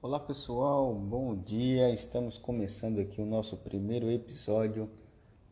[0.00, 1.90] Olá pessoal, bom dia.
[1.90, 4.88] Estamos começando aqui o nosso primeiro episódio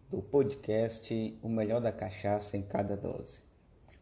[0.08, 3.40] do podcast O Melhor da Cachaça em Cada Dose.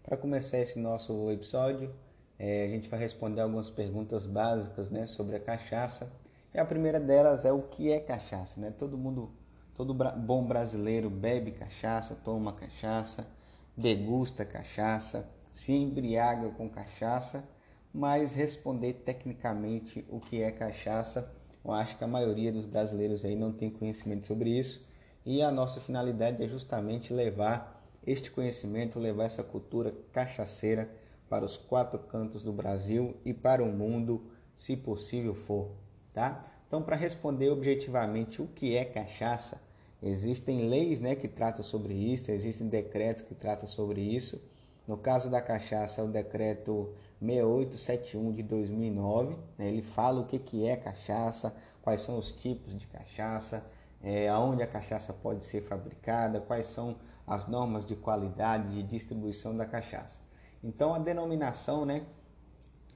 [0.03, 1.95] Para começar esse nosso episódio,
[2.39, 6.13] é, a gente vai responder algumas perguntas básicas né, sobre a cachaça.
[6.53, 8.61] E a primeira delas é o que é cachaça.
[8.61, 8.71] Né?
[8.71, 9.33] Todo mundo,
[9.75, 13.27] todo bom brasileiro bebe cachaça, toma cachaça,
[13.75, 17.49] degusta cachaça, se embriaga com cachaça
[17.95, 21.33] mas responder tecnicamente o que é cachaça,
[21.65, 24.85] eu acho que a maioria dos brasileiros aí não tem conhecimento sobre isso
[25.25, 30.91] e a nossa finalidade é justamente levar este conhecimento, levar essa cultura cachaceira
[31.29, 34.25] para os quatro cantos do Brasil e para o mundo,
[34.55, 35.71] se possível for,
[36.13, 36.43] tá?
[36.67, 39.63] Então, para responder objetivamente o que é cachaça,
[40.03, 44.43] existem leis, né, que tratam sobre isso, existem decretos que tratam sobre isso.
[44.87, 46.93] No caso da cachaça, é o decreto
[47.25, 49.37] 6871 de 2009.
[49.59, 49.69] Né?
[49.69, 53.65] Ele fala o que, que é cachaça, quais são os tipos de cachaça,
[54.03, 59.57] é, aonde a cachaça pode ser fabricada, quais são as normas de qualidade de distribuição
[59.57, 60.21] da cachaça.
[60.63, 62.05] Então a denominação, né,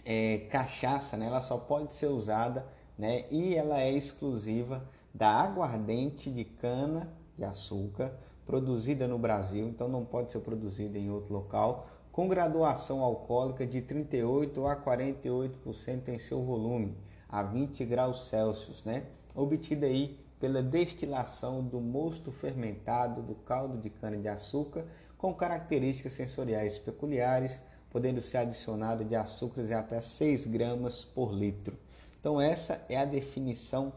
[0.05, 6.31] é, cachaça, né, ela só pode ser usada, né, e ela é exclusiva da aguardente
[6.31, 8.13] de cana de açúcar
[8.47, 11.87] produzida no Brasil, então não pode ser produzida em outro local
[12.19, 16.97] com graduação alcoólica de 38 a 48% em seu volume,
[17.28, 19.05] a 20 graus Celsius, né?
[19.36, 24.84] obtida aí pela destilação do mosto fermentado do caldo de cana-de-açúcar
[25.16, 31.78] com características sensoriais peculiares, podendo ser adicionado de açúcares até 6 gramas por litro.
[32.19, 33.92] Então essa é a definição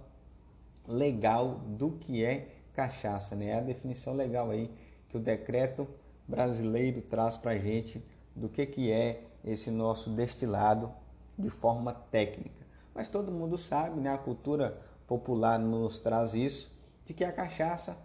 [0.88, 3.48] legal do que é cachaça, né?
[3.48, 4.70] É a definição legal aí
[5.10, 5.88] que o decreto
[6.28, 10.92] brasileiro traz para a gente do que, que é esse nosso destilado
[11.38, 12.66] de forma técnica.
[12.94, 14.14] Mas todo mundo sabe, né?
[14.14, 16.72] a cultura popular nos traz isso,
[17.06, 17.98] de que a cachaça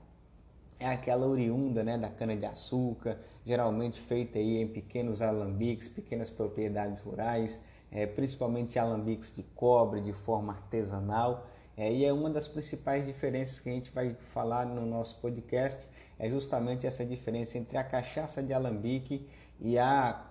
[0.78, 7.60] é aquela oriunda né, da cana-de-açúcar, geralmente feita aí em pequenos alambiques, pequenas propriedades rurais,
[7.90, 11.46] é, principalmente alambiques de cobre, de forma artesanal.
[11.76, 15.86] É, e é uma das principais diferenças que a gente vai falar no nosso podcast,
[16.18, 19.28] é justamente essa diferença entre a cachaça de alambique
[19.60, 20.24] e a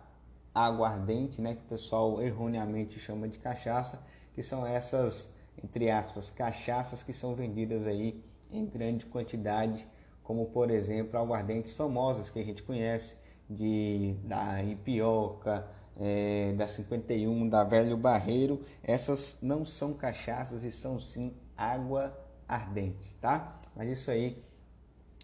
[0.53, 4.01] aguardente, né, que o pessoal erroneamente chama de cachaça,
[4.33, 9.85] que são essas, entre aspas, cachaças que são vendidas aí em grande quantidade,
[10.23, 13.17] como por exemplo aguardentes famosas que a gente conhece,
[13.49, 20.99] de da Ipioca, é, da 51, da Velho Barreiro, essas não são cachaças e são
[20.99, 23.61] sim água ardente, tá?
[23.75, 24.43] Mas isso aí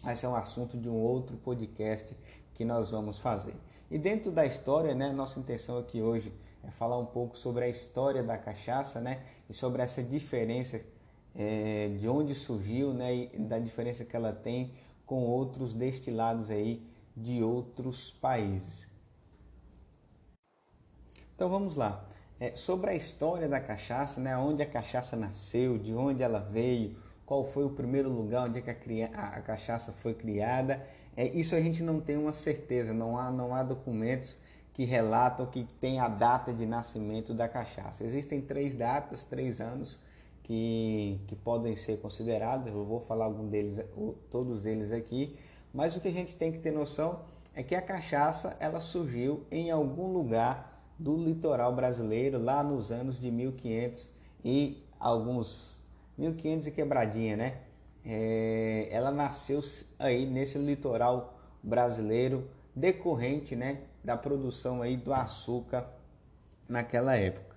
[0.02, 2.16] vai ser um assunto de um outro podcast
[2.54, 3.54] que nós vamos fazer.
[3.90, 6.32] E dentro da história, né, nossa intenção aqui hoje
[6.64, 10.80] é falar um pouco sobre a história da cachaça, né, e sobre essa diferença
[11.34, 14.72] é, de onde surgiu, né, e da diferença que ela tem
[15.06, 16.86] com outros destilados aí
[17.16, 18.88] de outros países.
[21.34, 22.04] Então vamos lá.
[22.40, 26.96] É, sobre a história da cachaça, né, onde a cachaça nasceu, de onde ela veio,
[27.32, 31.54] qual foi o primeiro lugar onde é a, a, a cachaça foi criada é, isso
[31.54, 34.36] a gente não tem uma certeza, não há, não há documentos
[34.74, 38.04] que relatam que tem a data de nascimento da cachaça.
[38.04, 39.98] Existem três datas, três anos
[40.42, 43.82] que, que podem ser considerados, eu vou falar algum deles,
[44.30, 45.34] todos eles aqui,
[45.72, 47.20] mas o que a gente tem que ter noção
[47.54, 53.18] é que a cachaça ela surgiu em algum lugar do litoral brasileiro lá nos anos
[53.18, 54.10] de 1500
[54.44, 55.81] e alguns
[56.16, 57.60] 1500 e quebradinha, né?
[58.04, 59.60] é, ela nasceu
[59.98, 65.88] aí nesse litoral brasileiro decorrente né, da produção aí do açúcar
[66.68, 67.56] naquela época.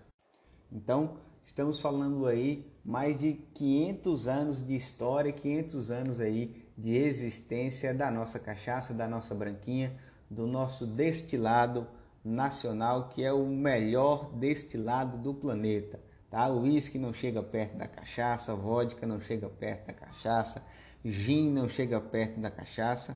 [0.71, 7.93] Então, estamos falando aí mais de 500 anos de história, 500 anos aí de existência
[7.93, 9.97] da nossa cachaça, da nossa branquinha,
[10.29, 11.87] do nosso destilado
[12.23, 15.99] nacional, que é o melhor destilado do planeta.
[16.35, 16.49] Tá?
[16.49, 20.61] O uísque não chega perto da cachaça, vodka não chega perto da cachaça,
[21.01, 23.13] gin não chega perto da cachaça.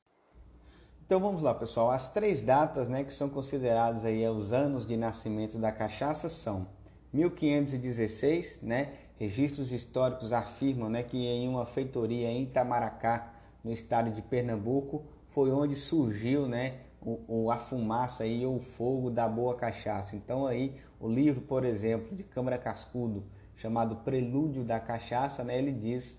[1.04, 1.90] Então vamos lá, pessoal.
[1.90, 6.66] As três datas, né, que são consideradas aí os anos de nascimento da cachaça são
[7.12, 8.94] 1516, né?
[9.18, 15.50] Registros históricos afirmam, né, que em uma feitoria em Itamaracá, no estado de Pernambuco, foi
[15.50, 20.16] onde surgiu, né, o, o, a fumaça ou o fogo da boa cachaça.
[20.16, 23.24] Então aí o livro, por exemplo, de Câmara Cascudo,
[23.56, 26.16] chamado Prelúdio da Cachaça, né, ele diz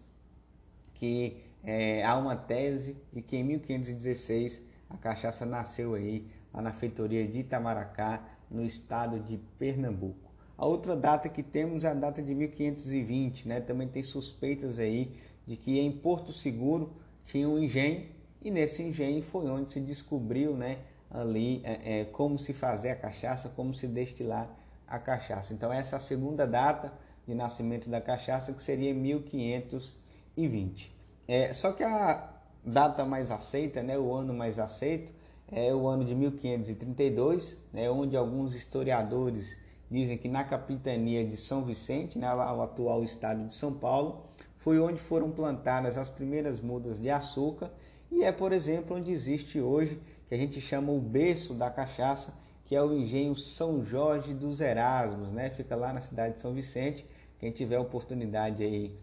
[0.95, 6.73] que é, há uma tese de que em 1516 a cachaça nasceu aí lá na
[6.73, 10.29] feitoria de Itamaracá, no estado de Pernambuco.
[10.57, 13.61] A outra data que temos é a data de 1520, né?
[13.61, 15.15] Também tem suspeitas aí
[15.47, 16.91] de que em Porto Seguro
[17.23, 18.05] tinha um engenho
[18.41, 20.79] e nesse engenho foi onde se descobriu, né?
[21.09, 24.49] Ali é, é, como se fazer a cachaça, como se destilar
[24.87, 25.53] a cachaça.
[25.53, 26.91] Então essa é a segunda data
[27.27, 30.95] de nascimento da cachaça que seria 1520.
[31.27, 32.29] É, só que a
[32.65, 33.97] data mais aceita, né?
[33.97, 35.11] O ano mais aceito
[35.51, 37.89] é o ano de 1532, né?
[37.89, 39.57] Onde alguns historiadores
[39.91, 44.23] dizem que na capitania de São Vicente, né, o atual estado de São Paulo,
[44.57, 47.69] foi onde foram plantadas as primeiras mudas de açúcar
[48.11, 52.33] e é, por exemplo, onde existe hoje, que a gente chama o berço da cachaça,
[52.65, 55.49] que é o engenho São Jorge dos Erasmos, né?
[55.49, 57.05] Fica lá na cidade de São Vicente.
[57.39, 58.97] Quem tiver oportunidade aí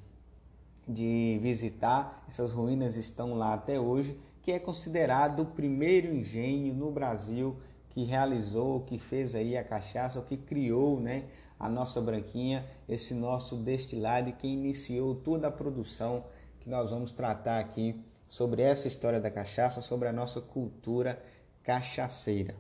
[0.87, 6.91] de visitar, essas ruínas estão lá até hoje, que é considerado o primeiro engenho no
[6.91, 7.57] Brasil
[7.91, 11.25] que realizou, que fez aí a cachaça, que criou, né,
[11.59, 16.25] a nossa branquinha, esse nosso destilado e que iniciou toda a produção
[16.61, 21.23] que nós vamos tratar aqui sobre essa história da cachaça, sobre a nossa cultura
[21.63, 22.55] cachaceira.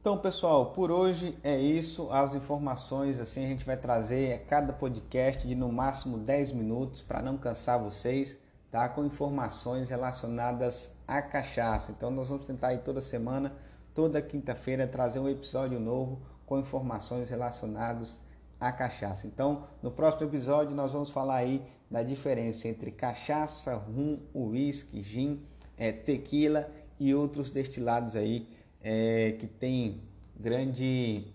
[0.00, 2.10] Então, pessoal, por hoje é isso.
[2.10, 7.02] As informações assim a gente vai trazer a cada podcast de no máximo 10 minutos
[7.02, 8.38] para não cansar vocês,
[8.70, 8.88] tá?
[8.88, 11.92] Com informações relacionadas à cachaça.
[11.92, 13.52] Então, nós vamos tentar aí toda semana
[13.98, 18.20] toda quinta-feira trazer um episódio novo com informações relacionadas
[18.60, 19.26] à cachaça.
[19.26, 25.42] Então, no próximo episódio nós vamos falar aí da diferença entre cachaça, rum, uísque, gin,
[25.76, 28.48] é, tequila e outros destilados aí
[28.82, 30.02] é, que tem
[30.36, 31.32] grande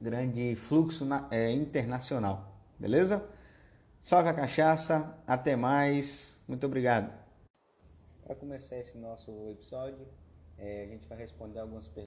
[0.00, 3.24] grande fluxo na, é, internacional, beleza?
[4.02, 7.12] Salve a cachaça, até mais, muito obrigado.
[8.24, 10.04] Para começar esse nosso episódio,
[10.58, 11.92] é, a gente vai responder algumas perguntas.